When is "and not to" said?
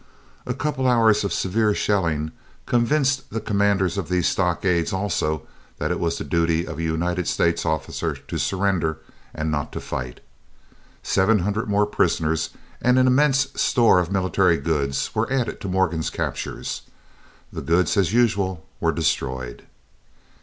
9.31-9.79